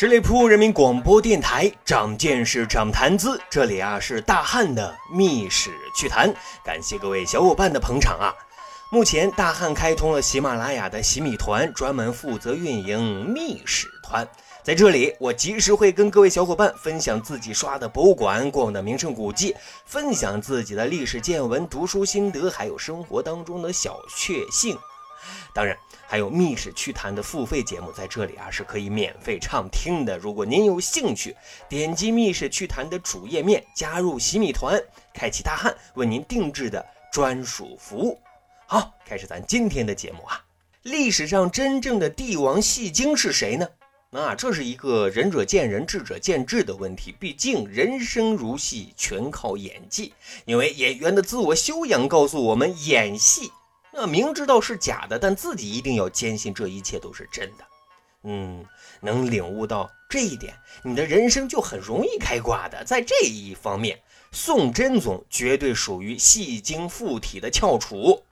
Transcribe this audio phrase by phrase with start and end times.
[0.00, 3.36] 十里铺人民广播电台，长见识，长谈资。
[3.50, 6.32] 这里啊是大汉的密史趣谈，
[6.64, 8.32] 感谢各位小伙伴的捧场啊。
[8.92, 14.24] 目前大汉开通了喜马拉雅的喜米团，专门负责运营密史团。
[14.62, 19.52] 在这里，我及时会跟各位小伙伴分享自己刷的博物馆、逛的名胜古迹，
[19.84, 24.78] 分享自己的历史见闻、读书心得，还有生活当中的小确幸。
[25.52, 25.76] 当然。
[26.10, 30.16] 还有密室趣谈的付费节目在这里啊是可以免费畅听的。
[30.16, 31.36] 如果您有兴趣，
[31.68, 38.18] 点击密室趣谈的主页面，加入喜米团，开启大汉为您定制的专属服务。
[38.66, 40.42] 好，开始咱今天的节目啊。
[40.84, 43.68] 历史上真正的帝王戏精是谁呢？
[44.10, 47.14] 那这是一个仁者见仁，智者见智的问题。
[47.20, 50.14] 毕竟人生如戏，全靠演技。
[50.46, 53.52] 因为演员的自我修养告诉我们，演戏。
[53.92, 57.64] 那明知道是假的，但自己一定要坚信这一切都是真的。
[58.24, 58.64] 嗯，
[59.00, 62.84] 能领悟到这一点，你的人生就很容易开挂的。
[62.84, 64.00] 在这一方面，
[64.32, 68.22] 宋真宗绝对属于戏精附体的翘楚。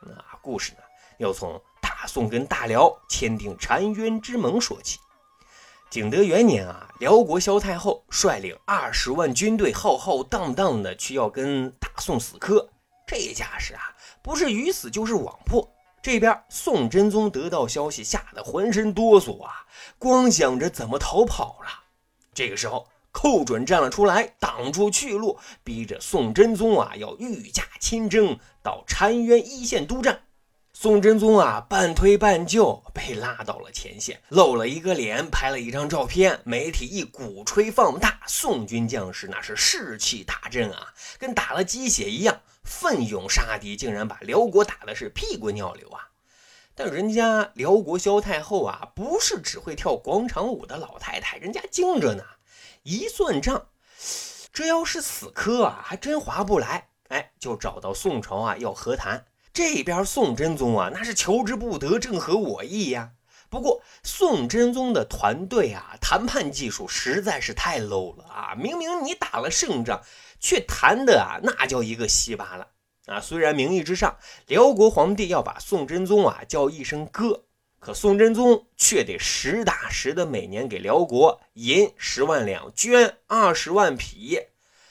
[0.00, 0.78] 那故事呢，
[1.18, 4.98] 要从大宋跟大辽签订澶渊之盟说起。
[5.90, 12.70] 景德元年啊，辽国萧太后率领二十万军队，浩浩荡荡的去要跟大宋死磕。
[13.12, 13.94] 这架势啊！
[14.22, 15.70] 不是鱼死就是网破。
[16.00, 19.66] 这边宋真宗得到消息，吓得浑身哆嗦啊，
[19.98, 21.68] 光想着怎么逃跑了。
[22.32, 30.22] 这个时候，寇准站了出来，挡住去路，逼着宋真宗啊要御驾亲征到澶渊一线督战。
[30.72, 42.40] 宋真宗啊半推半就，被拉到了前线，露了一个脸，拍了一张照片，媒体一鼓吹放大，宋军将士那是士气大振啊，跟打了鸡血一样。
[42.64, 46.08] 奋勇杀敌，竟然把辽国打的是屁滚尿流啊！
[46.74, 52.22] 但人家辽国萧太后啊，不是只会跳广场舞的老太太，人家精着呢。
[52.84, 53.66] 一算账，
[54.52, 56.88] 这要是死磕啊，还真划不来。
[57.08, 59.26] 哎，就找到宋朝啊，要和谈。
[59.52, 63.12] 这边宋真宗啊，那是求之不得，正合我意呀。
[63.50, 68.54] 不过宋真宗的团队啊，谈判技术实在是太 low 了啊！
[68.54, 70.02] 明明你打了胜仗。
[70.44, 72.66] 却谈的啊，那叫一个稀巴烂
[73.06, 73.20] 啊！
[73.20, 74.18] 虽然名义之上，
[74.48, 77.44] 辽国皇帝要把宋真宗啊叫一声哥，
[77.78, 84.40] 可宋真宗却得实打实的每年给辽国银十万两，绢二十万匹。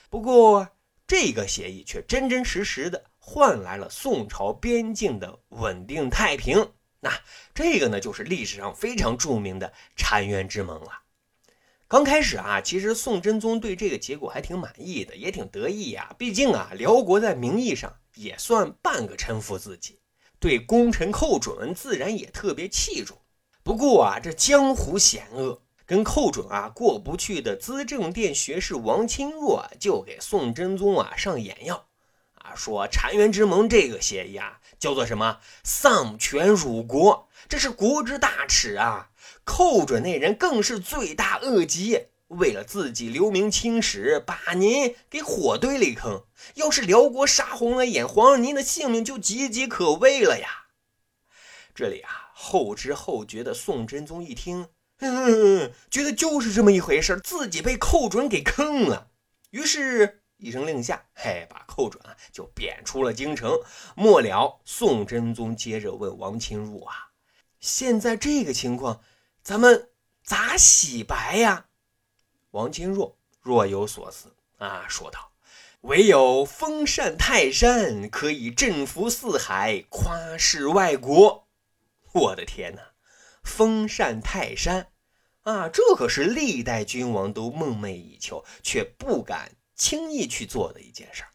[0.10, 0.70] 不过
[1.06, 6.72] 这个协议却真真实实的换来了宋朝边境的稳定太平。
[7.00, 7.12] 那
[7.54, 11.04] 这个呢，就是历史上非常著名的澶渊之盟了。
[11.88, 16.16] 刚开始啊，其实宋真宗对这个结果还挺满意的，也挺得意呀。
[16.18, 20.00] 毕竟啊，辽国在名义上也算半个臣服自己，
[20.40, 23.18] 对功臣寇准自然也特别器重。
[23.62, 31.88] 不过啊，这江湖险恶，跟寇准啊过不去的资政殿学士王钦若就给宋真宗啊上眼药
[32.44, 39.09] 啊，说澶渊之盟这个协议啊，叫做什么丧权辱国，这是国之大耻啊。
[39.44, 46.25] 寇准那人更是罪大恶极，为了自己留名青史，把您给火堆里坑。
[46.56, 50.68] 要是辽国杀红了眼，皇上您的性命就岌岌可危了呀！
[51.73, 54.68] 这里啊，后知后觉的宋真宗一听，
[55.00, 59.09] 嗯，觉得就是这么一回事，自己被寇准给坑了。
[59.50, 63.56] 于是，一声令下，嘿，把寇准啊就贬出了京城。
[63.96, 67.12] 末了，宋真宗接着问王钦入啊，
[67.59, 69.02] 现在这个情况。
[69.44, 69.90] 咱们
[70.24, 71.68] 咋洗白呀？
[72.50, 75.31] 王钦若若有所思啊，说道
[75.81, 81.47] ：“唯有封禅泰山，可以振服四海，夸示外国。”
[82.13, 82.81] 我的天哪！
[83.44, 84.88] 封禅泰山
[85.44, 91.30] 啊，这可是历代君王都梦寐以求却不敢轻易去做的一件事儿。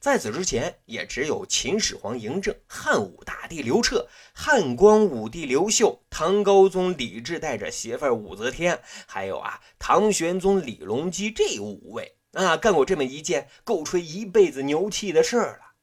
[0.00, 15.74] 在此之前，也只有秦始皇嬴政、汉武大帝刘彻、汉光武帝刘秀、唐高宗李治带着媳妇儿武则天，还有啊唐玄宗李隆基这五位啊，干过这么一件够吹一辈子牛气的事儿了。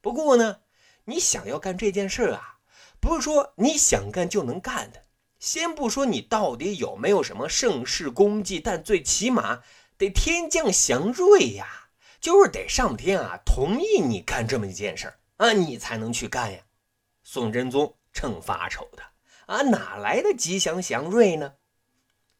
[0.00, 0.58] 不过呢，
[1.06, 2.58] 你想要干这件事儿啊，
[3.00, 5.06] 不是说你想干就能干的。
[5.40, 9.64] 先不说你到底有没有什么盛世功绩，但最起码
[10.02, 11.78] 得天降祥瑞呀。
[12.20, 16.60] 就是得上天啊同意你干这么一件事儿啊，你才能去干呀。
[17.22, 19.02] 宋真宗正发愁的
[19.46, 21.54] 啊，哪来的吉祥祥瑞呢？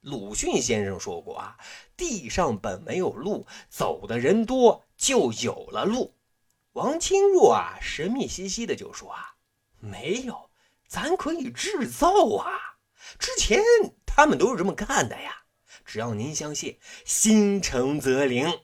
[0.00, 1.56] 鲁迅先生说过啊，
[1.96, 6.14] 地上本没有路，走的人多就有了路。
[6.72, 9.34] 王钦若啊，神秘兮兮的就说啊，
[9.78, 10.50] 没有，
[10.86, 12.76] 咱可以制造啊。
[13.18, 13.60] 之前
[14.06, 15.41] 他们都是这么干的呀。
[15.84, 18.60] 只要您相信，心诚则灵。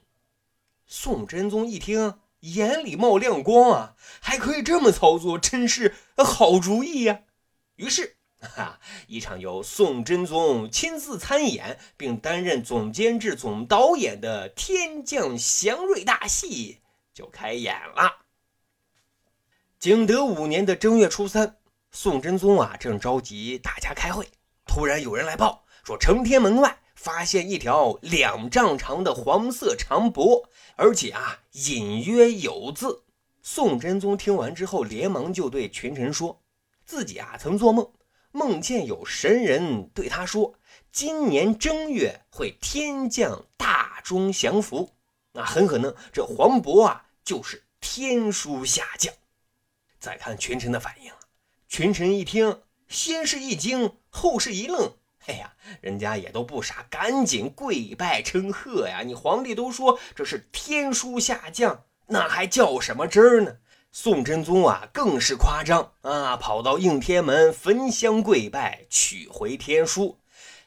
[0.85, 7.21] 宋真宗一听，眼里冒亮光啊，还可以这么操作，真是好主意呀。
[7.75, 16.79] 于是，哈，一场由宋真宗亲自参演并担任总监制、总导演的天降祥瑞大戏
[17.13, 18.25] 就开演了。
[19.77, 21.57] 景德五年的正月初三，
[21.91, 24.27] 宋真宗啊正着急大家开会，
[24.65, 30.43] 突然有人来报说，承天门外发现一条两丈长的黄色长帛，
[30.75, 33.05] 而且啊隐约有字。
[33.41, 36.41] 宋真宗听完之后，连忙就对群臣说，
[36.85, 37.89] 自己啊曾做梦，
[38.33, 40.55] 梦见有神人对他说，
[40.91, 44.89] 今年正月会天降大中降福，
[45.31, 49.13] 那很可能这黄渤啊就是天书下降。
[50.01, 51.09] 再看群臣的反应，
[51.69, 54.91] 群臣一听，先是一惊，后是一愣。
[55.25, 59.01] 哎呀，人家也都不傻，赶紧跪拜称贺呀！
[59.05, 63.57] 你皇帝都说这是天书下降，那还叫什么真儿呢？
[63.91, 70.17] 宋真宗啊，更是夸张啊，跑到应天门焚香跪拜，取回天书。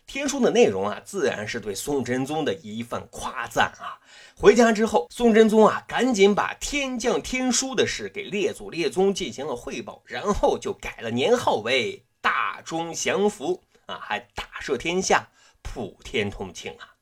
[0.06, 3.98] 天书的内容啊，自然是对宋真宗的一份夸赞啊。
[4.36, 13.62] 回家之后，宋真宗啊，赶紧把天降天书的事给列祖列宗进行了汇报，然后就改了年号为大中祥符
[14.00, 15.28] 还大赦天下，
[15.62, 16.96] 普天同庆啊！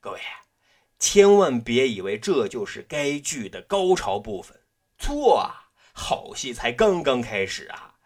[0.00, 0.20] 各位，
[0.98, 4.60] 千万别以为这就是该剧的高潮部分，
[4.98, 5.70] 错啊！
[5.92, 7.96] 好戏才刚刚开始啊！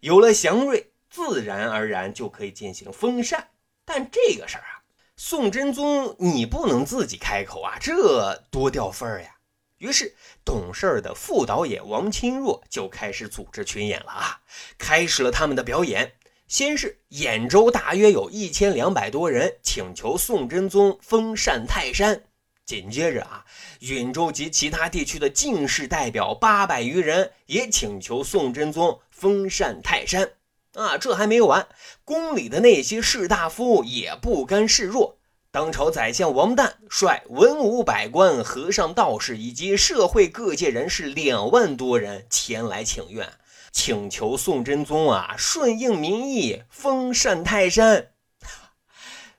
[0.00, 3.50] 有了祥瑞，自然而然就可以进行封禅，
[3.84, 4.82] 但这个事儿啊。
[5.16, 9.36] 宋真宗，你不能自己开口啊，这多掉份儿呀。
[9.78, 14.40] 于是，懂事儿的副导演王钦若就开始组织群演了啊，
[14.78, 16.14] 开始了他们的表演。
[16.50, 22.24] 先是兖州大约有一千两百多人请求宋真宗封禅泰山，
[22.66, 23.44] 紧接着啊，
[23.78, 30.28] 允州及其他地区的进士代表八百余人也请求宋真宗封禅泰山。
[30.74, 31.68] 啊，这还没完，
[32.04, 35.18] 宫里的那些士大夫也不甘示弱。
[35.52, 43.28] 当朝宰相王旦率文武百官、和尚道士以及社会各界人士两万多人前来请愿，
[43.72, 48.12] 请求宋真宗啊顺应民意，封禅泰山。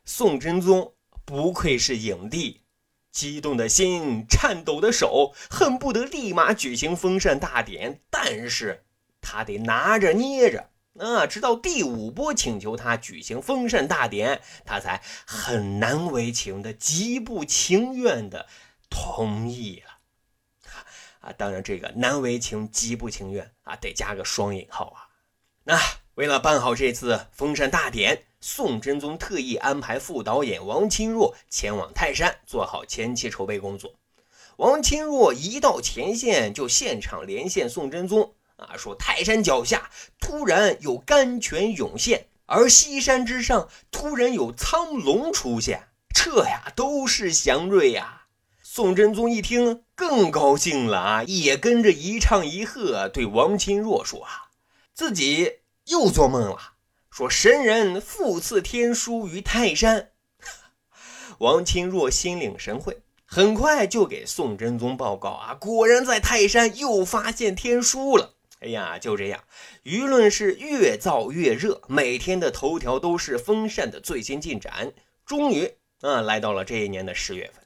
[0.05, 0.93] 宋真宗
[1.25, 2.61] 不愧是影帝，
[3.11, 8.83] 激动的心，颤抖的手，恨不得立马举行封禅大典，但是
[9.21, 10.69] 他得拿着捏着。
[10.99, 18.47] 啊，直到第五波请求他举行封禅大典，他才很难为情的、极不情愿的
[18.89, 19.90] 同意了。
[21.21, 25.07] 啊，当然这个难为情、极不情愿啊，得加个双引号啊。
[25.63, 25.79] 那
[26.15, 33.93] 为了办好这次封禅大典，宋真宗特意安排副导演王钦若前往泰山，做好前期筹备工作。
[34.57, 38.33] 王钦若一到前线，就现场连线宋真宗。
[38.57, 39.89] 啊，说泰山脚下
[40.19, 48.20] 突然有甘泉涌现，而西山之上突然有苍龙出现，这呀都是祥瑞呀！
[48.73, 54.47] 宋真宗一听更高兴了啊，也跟着一唱一和，对王钦若说啊，
[54.93, 55.55] 自己
[55.87, 56.75] 又做梦了，
[57.09, 60.11] 说神人复赐天书于泰山。
[61.39, 68.35] 王钦若心领神会，很快就给宋真宗报告啊，果然在泰山又发现天书了。
[68.61, 69.43] 哎呀，就这样，
[69.83, 74.93] 舆论是越造越热，每天的头条都是封禅的最新进展。
[75.25, 77.60] 终于啊，来到了这一年的十月份，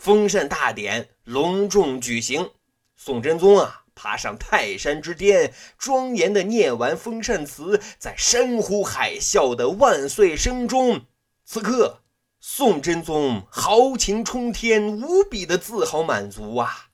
[0.00, 2.52] 封禅大典隆重举行。
[2.96, 11.02] 宋真宗啊，爬上泰山之巅，庄严的念完封禅词，在山呼海啸的万岁声中，
[11.44, 12.00] 此刻
[12.40, 16.88] 宋真宗豪情冲天，无比的自豪满足啊！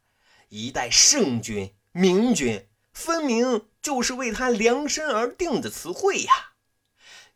[0.49, 2.67] 一代圣君、明君。
[2.93, 6.33] 分明就是为他量身而定的词汇呀！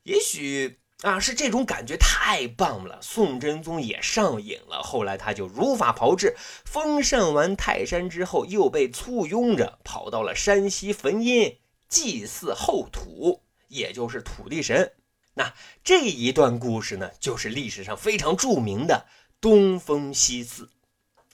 [0.02, 4.82] 也许啊，是这种感觉太棒了，宋真宗也上瘾了。
[4.82, 11.56] 后来他就如法炮制，封禅完泰山之后，又被簇拥着跑到了山西汾阴
[11.88, 14.92] 祭祀后土，也就是土地神。
[15.34, 19.06] 那这一段故事呢，就是历史上非常著名的
[19.40, 20.68] 东风西祀。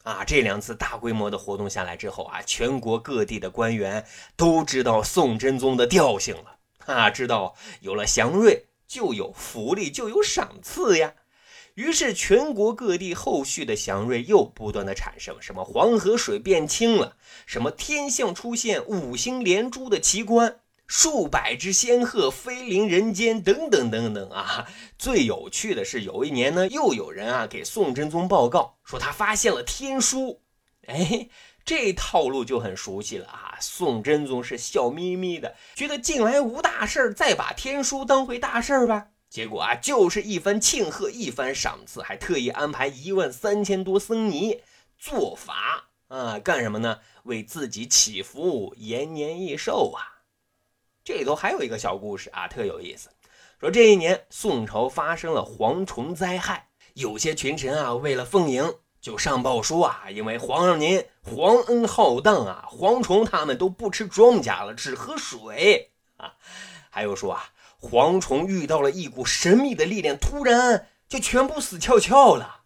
[0.04, 4.06] 啊，这两次大规模的活动下来之后啊，全国各地的官员
[4.36, 11.14] 都知道宋真宗的调性了啊，知道有了祥瑞就有福利，就有赏赐呀。
[11.74, 24.66] 于是全国各地后续的祥瑞又不断的产生，什么黄河水变清了，什么天象出现五星连珠的奇观，数百只仙鹤飞临人间，等等等等啊！
[24.96, 30.40] 最有趣的是，有一年呢，又有人啊给宋真宗报告说他发现了天书。
[30.86, 31.28] 哎，
[31.66, 33.58] 这套路就很熟悉了啊！
[33.60, 39.08] 宋真宗是笑眯眯的，觉得近来无大事再把天书当回大事吧。
[39.28, 44.62] 结果啊，就是一番庆贺，一番赏赐，还特意安排一万三千多僧尼
[44.96, 47.00] 做法啊，干什么呢？
[47.24, 50.22] 为自己祈福，延年益寿啊！
[51.02, 53.10] 这里头还有一个小故事啊，特有意思。
[53.58, 58.72] 说这一年宋朝发生了蝗虫灾害，有些群臣啊为了奉迎，
[59.06, 66.32] 就上报说啊，因为皇上您皇恩浩荡啊，蝗虫他们都不吃庄稼了，只喝水啊。
[66.90, 72.62] 还有说啊，蝗虫遇到了一股神秘的力量，突然就全部死翘翘了。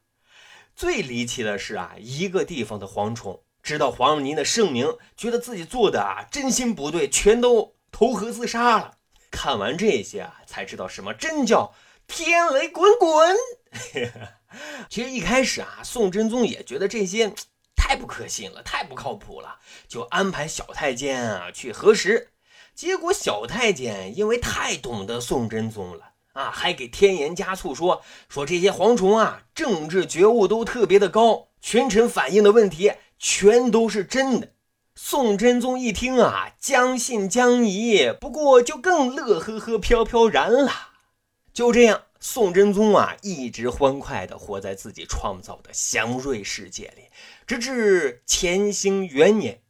[0.74, 7.74] 最离奇的是啊，一个地方的蝗虫知道皇上您的圣明，觉得自己做的啊真心不对，全都。
[7.92, 8.94] 投河自杀了。
[9.30, 11.74] 看完这些啊，才知道什么真叫
[12.06, 13.36] 天雷滚滚。
[14.88, 17.32] 其实一开始啊，宋真宗也觉得这些
[17.76, 19.56] 太不可信了，太不靠谱了，
[19.88, 22.28] 就安排小太监啊去核实。
[22.74, 34.52] 结果小太监因为太懂得宋真宗了啊，还给添盐加醋说说这些蝗虫啊，政治觉悟都特别的高，群臣反映的问题全都是真的。
[34.94, 40.72] 宋真宗一听啊，将信将疑，不过就更乐呵呵、飘飘然了。
[41.52, 47.04] 就这样，宋真宗啊，一直欢快地活在自己创造的祥瑞世界里，
[47.46, 49.62] 直至乾兴元年。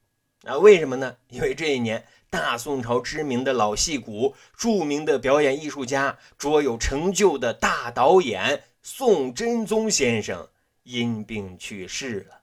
[0.45, 1.17] 啊，为什么呢？
[1.29, 10.49] 因为这一年，大宋朝知名的老戏骨、著名的表演艺术家、卓有成就的大导演宋真宗先生
[10.83, 12.43] 因病去世了。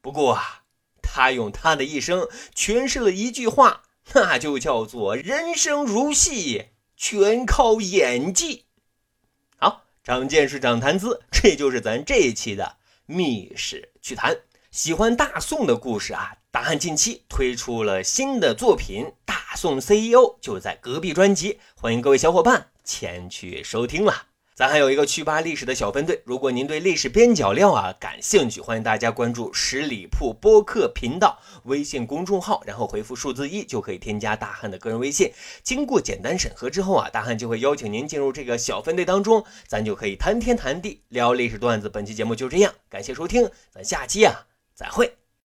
[0.00, 0.60] 不过啊。
[1.06, 3.82] 他用他的一生诠释了一句话，
[4.14, 8.64] 那就叫做“人生如戏，全靠演技”。
[10.04, 14.36] 长见识，长谈资， 这就是咱这一期的密室趣谈。
[14.70, 24.33] 喜欢大宋的故事啊，答案近期推出了新的作品《大宋 CEO》，就在隔壁专辑，欢迎各位小伙伴前去收听了。
[24.54, 35.32] 咱还有一个去吧历史的小分队，如果您对历史边角料啊感兴趣，欢迎大家关注十里铺播客频道微信公众号，然后回复数字一就可以添加大汉的个人微信。
[35.64, 41.88] 经过简单审核之后啊，大汉就会邀请您进入这个小分队当中，咱就可以谈天谈地聊历史段子。
[41.88, 45.23] 本期节目就这样，感谢收听，咱下期啊再会。